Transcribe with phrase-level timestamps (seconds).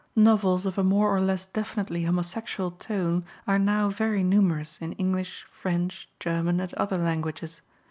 [0.15, 5.45] Novels of a more or less definitely homosexual tone are now very numerous in English,
[5.51, 7.61] French, German, and other languages.